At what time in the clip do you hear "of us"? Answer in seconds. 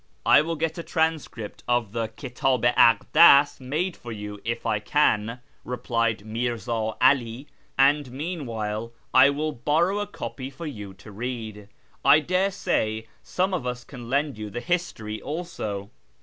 13.53-13.83